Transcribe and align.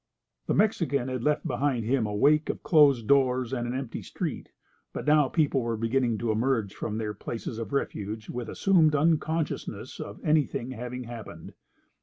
The 0.47 0.55
Mexican 0.55 1.09
had 1.09 1.21
left 1.23 1.45
behind 1.45 1.85
him 1.85 2.07
a 2.07 2.15
wake 2.15 2.49
of 2.49 2.63
closed 2.63 3.05
doors 3.05 3.53
and 3.53 3.67
an 3.67 3.75
empty 3.75 4.01
street, 4.01 4.49
but 4.93 5.05
now 5.05 5.29
people 5.29 5.61
were 5.61 5.77
beginning 5.77 6.17
to 6.17 6.31
emerge 6.31 6.73
from 6.73 6.97
their 6.97 7.13
places 7.13 7.59
of 7.59 7.71
refuge 7.71 8.27
with 8.27 8.49
assumed 8.49 8.95
unconsciousness 8.95 9.99
of 9.99 10.19
anything 10.23 10.71
having 10.71 11.03
happened. 11.03 11.53